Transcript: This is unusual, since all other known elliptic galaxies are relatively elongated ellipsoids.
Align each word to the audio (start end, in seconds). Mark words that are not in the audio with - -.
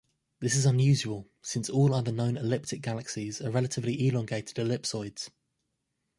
This 0.39 0.55
is 0.55 0.65
unusual, 0.65 1.29
since 1.43 1.69
all 1.69 1.93
other 1.93 2.11
known 2.11 2.35
elliptic 2.35 2.81
galaxies 2.81 3.39
are 3.39 3.51
relatively 3.51 4.07
elongated 4.07 4.57
ellipsoids. 4.57 5.29